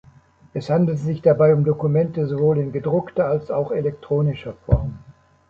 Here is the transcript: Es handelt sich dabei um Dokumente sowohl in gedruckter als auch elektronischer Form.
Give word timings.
Es 0.55 0.71
handelt 0.71 0.97
sich 0.97 1.21
dabei 1.21 1.53
um 1.53 1.63
Dokumente 1.63 2.25
sowohl 2.25 2.57
in 2.57 2.71
gedruckter 2.71 3.27
als 3.27 3.51
auch 3.51 3.69
elektronischer 3.71 4.53
Form. 4.65 4.97